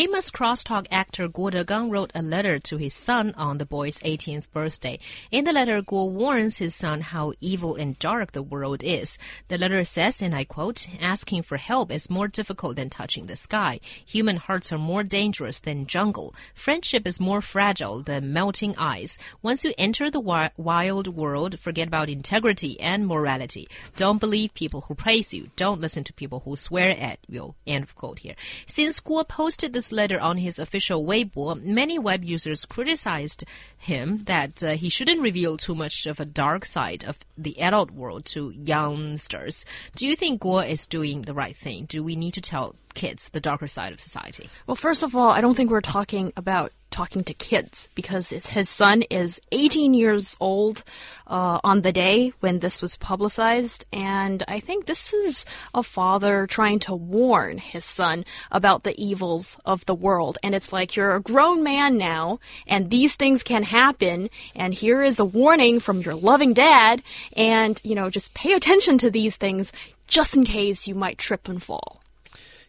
[0.00, 4.50] Famous crosstalk actor Guo Degang wrote a letter to his son on the boy's 18th
[4.50, 4.98] birthday.
[5.30, 9.18] In the letter, Guo warns his son how evil and dark the world is.
[9.48, 13.36] The letter says, and I quote, asking for help is more difficult than touching the
[13.36, 13.78] sky.
[14.06, 16.34] Human hearts are more dangerous than jungle.
[16.54, 19.18] Friendship is more fragile than melting ice.
[19.42, 23.68] Once you enter the wi wild world, forget about integrity and morality.
[23.96, 25.50] Don't believe people who praise you.
[25.56, 27.54] Don't listen to people who swear at you.
[27.66, 28.36] End of quote here.
[28.66, 33.44] Since Guo posted this letter on his official Weibo, many web users criticized
[33.76, 37.90] him that uh, he shouldn't reveal too much of a dark side of the adult
[37.90, 39.64] world to youngsters.
[39.94, 41.86] Do you think Guo is doing the right thing?
[41.86, 44.48] Do we need to tell kids the darker side of society?
[44.66, 48.68] Well, first of all, I don't think we're talking about talking to kids because his
[48.68, 50.82] son is 18 years old
[51.26, 53.86] uh, on the day when this was publicized.
[53.92, 59.56] And I think this is a father trying to warn his son about the evils
[59.64, 60.38] of the world.
[60.42, 64.28] And it's like, you're a grown man now, and these things can happen.
[64.54, 67.02] And here is a warning from your loving dad.
[67.36, 69.72] And, you know, just pay attention to these things
[70.06, 72.00] just in case you might trip and fall.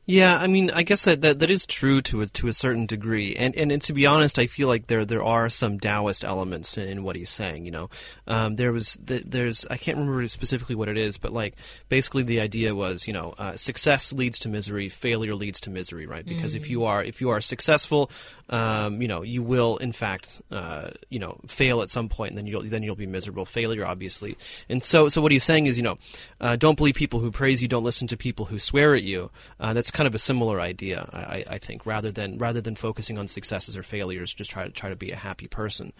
[0.07, 2.88] Yeah, I mean, I guess that, that, that is true to a, to a certain
[2.88, 6.23] degree, and, and and to be honest, I feel like there there are some Taoist
[6.23, 7.66] elements in, in what he's saying.
[7.66, 7.89] You know,
[8.25, 11.53] um, there was the, there's I can't remember specifically what it is, but like
[11.88, 16.08] basically the idea was you know uh, success leads to misery, failure leads to misery,
[16.08, 16.25] right?
[16.25, 16.58] Because mm.
[16.58, 18.09] if you are if you are successful,
[18.49, 22.39] um, you know you will in fact uh, you know fail at some point, and
[22.39, 23.45] then you'll then you'll be miserable.
[23.45, 24.36] Failure, obviously,
[24.67, 25.99] and so so what he's saying is you know
[26.39, 29.30] uh, don't believe people who praise you, don't listen to people who swear at you.
[29.59, 33.17] Uh, that's kind of a similar idea, I, I, think, rather than rather than focusing
[33.17, 35.92] on successes or failures, just try to try to be a happy person.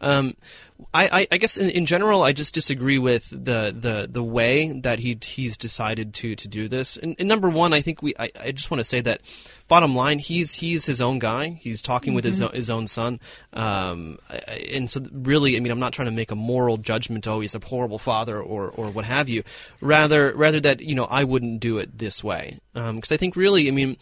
[0.00, 0.36] Um,
[0.94, 5.00] I, I, guess in, in, general, I just disagree with the, the, the way that
[5.00, 6.96] he he's decided to to do this.
[6.96, 9.20] And, and number one, I think we I, I just want to say that
[9.70, 11.58] bottom line, he's he's his own guy.
[11.60, 12.16] He's talking mm-hmm.
[12.16, 12.48] with his mm-hmm.
[12.48, 13.20] own, his own son,
[13.54, 14.18] um,
[14.48, 17.26] and so really, I mean, I'm not trying to make a moral judgment.
[17.26, 19.44] Oh, he's a horrible father, or or what have you.
[19.80, 23.36] Rather, rather that you know, I wouldn't do it this way because um, I think
[23.36, 23.96] really, I mean.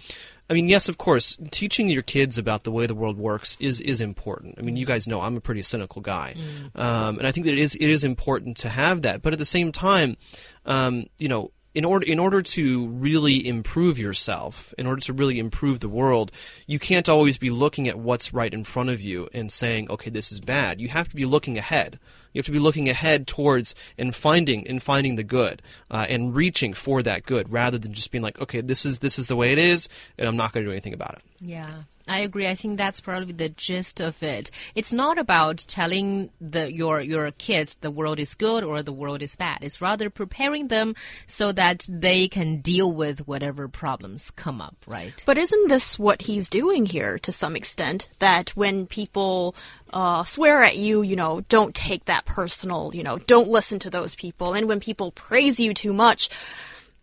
[0.51, 3.83] I mean, yes, of course, teaching your kids about the way the world works is
[3.83, 4.55] is important.
[4.57, 6.81] I mean, you guys know I'm a pretty cynical guy, mm.
[6.81, 9.21] um, and I think that it is it is important to have that.
[9.21, 10.17] But at the same time,
[10.65, 15.39] um, you know, in order in order to really improve yourself, in order to really
[15.39, 16.33] improve the world,
[16.67, 20.11] you can't always be looking at what's right in front of you and saying, "Okay,
[20.11, 22.01] this is bad." You have to be looking ahead.
[22.33, 26.35] You have to be looking ahead towards and finding and finding the good uh, and
[26.35, 29.37] reaching for that good, rather than just being like, "Okay, this is this is the
[29.37, 31.83] way it is, and I'm not going to do anything about it." Yeah.
[32.09, 32.47] I agree.
[32.47, 34.51] I think that's probably the gist of it.
[34.75, 39.23] It's not about telling the your your kids the world is good or the world
[39.23, 39.59] is bad.
[39.63, 40.95] It's rather preparing them
[41.27, 45.23] so that they can deal with whatever problems come up, right?
[45.27, 48.09] But isn't this what he's doing here to some extent?
[48.19, 49.55] That when people
[49.91, 53.91] uh, swear at you, you know, don't take that personal, you know, don't listen to
[53.91, 54.55] those people.
[54.55, 56.29] And when people praise you too much,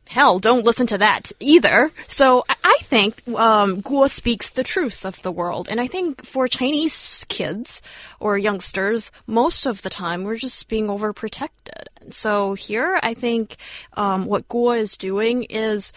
[0.08, 1.92] hell, don't listen to that either.
[2.08, 6.48] So I think um, Guo speaks the truth of the world, and I think for
[6.48, 7.82] Chinese kids
[8.20, 11.86] or youngsters, most of the time we're just being overprotected.
[12.12, 13.58] So here, I think
[13.94, 15.92] um, what Guo is doing is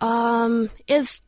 [0.00, 1.20] um, is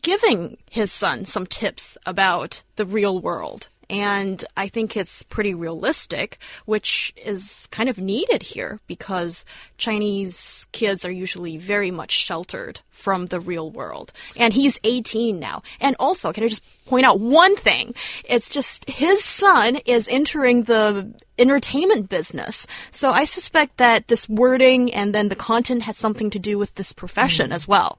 [0.00, 6.38] giving his son some tips about the real world and I think it's pretty realistic,
[6.64, 9.44] which is kind of needed here because
[9.78, 14.12] Chinese kids are usually very much sheltered from the real world.
[14.36, 15.62] And he's 18 now.
[15.80, 17.94] And also, can I just point out one thing?
[18.24, 22.66] It's just his son is entering the entertainment business.
[22.90, 26.74] So I suspect that this wording and then the content has something to do with
[26.76, 27.54] this profession mm.
[27.54, 27.98] as well.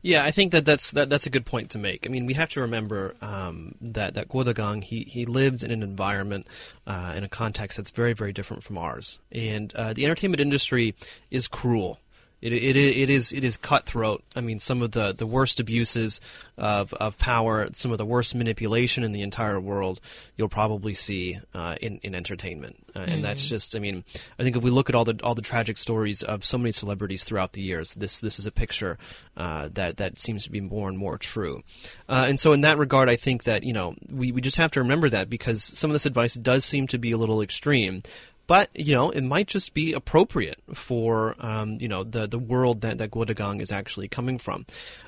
[0.00, 2.06] Yeah, I think that that's that, that's a good point to make.
[2.06, 5.70] I mean, we have to remember um, that that Guo Degang he he lives in
[5.70, 6.46] an environment
[6.86, 10.94] uh, in a context that's very very different from ours, and uh, the entertainment industry
[11.30, 11.98] is cruel.
[12.40, 14.22] It, it, it is it is cutthroat.
[14.36, 16.20] I mean, some of the, the worst abuses
[16.56, 20.00] of, of power, some of the worst manipulation in the entire world,
[20.36, 23.22] you'll probably see uh, in in entertainment, uh, and mm-hmm.
[23.22, 23.74] that's just.
[23.74, 24.04] I mean,
[24.38, 26.70] I think if we look at all the all the tragic stories of so many
[26.70, 28.98] celebrities throughout the years, this this is a picture
[29.36, 31.62] uh, that that seems to be more and more true.
[32.08, 34.70] Uh, and so, in that regard, I think that you know we we just have
[34.72, 38.04] to remember that because some of this advice does seem to be a little extreme
[38.48, 42.80] but you know it might just be appropriate for um, you know the the world
[42.80, 44.66] that that Guo is actually coming from.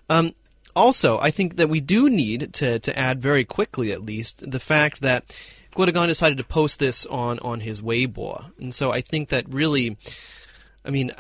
[0.09, 0.35] Um,
[0.77, 4.61] also, I think that we do need to to add very quickly, at least, the
[4.61, 5.35] fact that
[5.75, 9.53] Guo Degang decided to post this on on his Weibo, and so I think that
[9.53, 9.97] really.
[10.83, 11.13] I mean,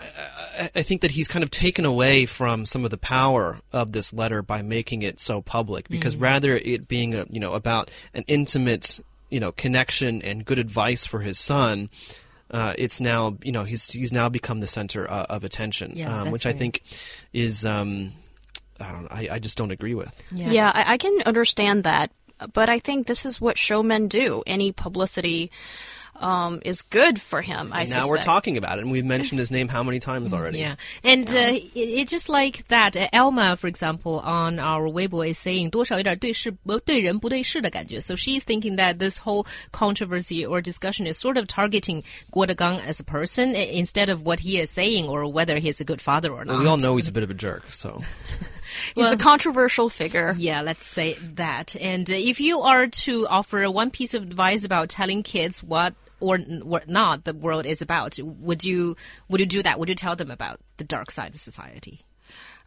[0.75, 4.15] I, think that he's kind of taken away from some of the power of this
[4.15, 8.25] letter by making it so public, because rather it being a, you know about an
[8.27, 9.01] intimate
[9.31, 11.91] you know connection and good advice for his son.
[12.51, 16.13] Uh, it's now, you know, he's he's now become the center uh, of attention, Yeah,
[16.13, 16.83] um, that's which I think
[17.33, 18.13] is, um,
[18.81, 20.13] I don't, I, I just don't agree with.
[20.33, 22.11] Yeah, I, I can understand that,
[22.53, 24.43] but I think this is what showmen do.
[24.49, 25.53] Any publicity
[26.20, 27.72] um, is good for him.
[27.74, 28.26] I And now we're suspect.
[28.26, 30.60] talking about it, and we've mentioned his name how many times already?
[30.60, 32.96] Yeah, and uh, it, it just like that.
[32.96, 38.00] Uh, Elma, for example, on our Weibo is saying 多少有点对事不对人不对事的感觉.
[38.00, 42.04] So she's thinking that this whole controversy or discussion is sort of targeting
[42.34, 45.80] Guo Degang as a person i- instead of what he is saying or whether he's
[45.82, 46.54] a good father or not.
[46.56, 48.02] Well, we all know he's a bit of a jerk, so.
[48.96, 50.34] He's a controversial figure.
[50.38, 51.76] Yeah, let's say that.
[51.80, 55.94] And uh, if you are to offer one piece of advice about telling kids what
[56.21, 58.97] or n- what not the world is about, would you
[59.29, 59.79] would you do that?
[59.79, 62.01] Would you tell them about the dark side of society?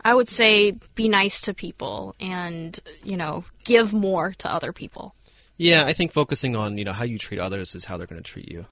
[0.05, 5.15] I would say be nice to people and, you know, give more to other people.
[5.55, 8.21] Yeah, I think focusing on you know how you treat others is how they're going
[8.21, 8.61] to treat you.